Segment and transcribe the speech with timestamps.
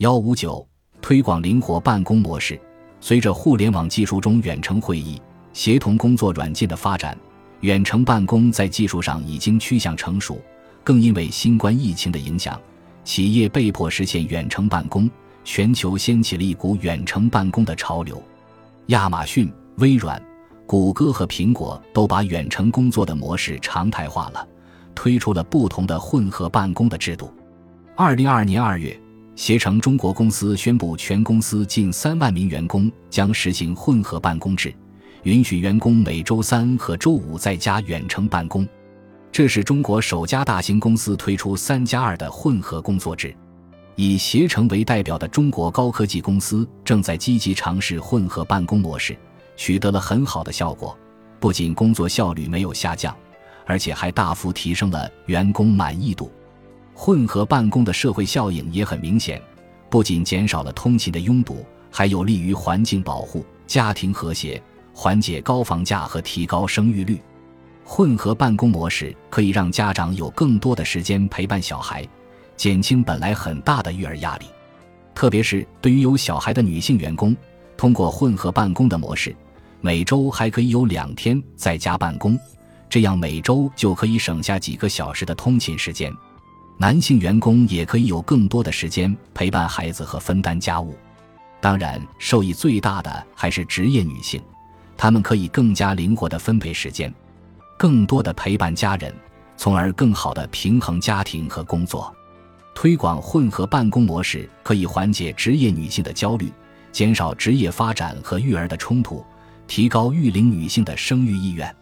[0.00, 0.66] 幺五九，
[1.02, 2.58] 推广灵活办公模式。
[3.02, 5.20] 随着互联网技术中远程会议、
[5.52, 7.14] 协同工作软件的发展，
[7.60, 10.40] 远程办公在技术上已经趋向成熟。
[10.82, 12.58] 更因为新冠疫情的影响，
[13.04, 15.06] 企业被迫实现远程办公，
[15.44, 18.22] 全球掀起了一股远程办公的潮流。
[18.86, 20.18] 亚马逊、微软、
[20.64, 24.48] 谷歌和苹果都把远程工作的模式常态化了，
[24.94, 27.30] 推出了不同的混合办公的制度。
[27.94, 28.98] 二零二二年二月，
[29.36, 34.74] 携程中国公司宣布，全公司近三万名员工将实行混合办公制，
[35.22, 38.68] 允许员工每周三和周五在家远程办公。
[39.32, 43.34] 这是中国首家大型公司推出“三加二”的混合工作制，
[43.94, 49.16] 以携程为代表的中国高科技公司正在积极尝试混合办公模式，
[49.56, 50.98] 取得了很好的效果。
[51.38, 53.16] 不仅工作效率没有下降，
[53.64, 56.30] 而且还大幅提升了员工满意度。
[57.02, 59.40] 混合办公的社会效应也很明显，
[59.88, 64.62] 不仅减少了通勤的拥堵，还有利于环境保护、家庭和谐、
[64.92, 67.18] 缓解高房价和提高生育率。
[67.84, 72.06] 混合办公模式可以让家长有更多的时间陪伴小孩，
[72.54, 74.44] 减轻本来很大的育儿压力。
[75.14, 77.34] 特别是对于有小孩的女性员工，
[77.78, 79.34] 通过混合办公的模式，
[79.80, 82.38] 每周还可以有两天在家办公，
[82.90, 86.14] 这样每周就可以省下几个小时的通勤时间。
[86.80, 90.96] 男性员工也可以有更多的时间陪伴孩子和分担家务。
[91.60, 94.40] 当然，受益最大的还是职业女性，
[94.96, 97.12] 她们可以更加灵活地分配时间。
[97.76, 99.14] 更多的陪伴家人，
[99.58, 102.10] 从而更好的平衡家庭和工作。
[102.74, 106.50] 推广混合办公模式可以缓解职业女性的焦虑，
[106.92, 109.22] 减少职业发展和育儿的冲突，
[109.66, 111.76] 提高育龄女性的生育意愿。